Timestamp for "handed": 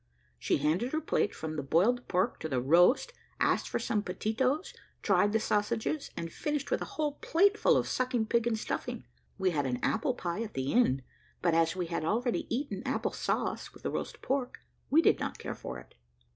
0.57-0.93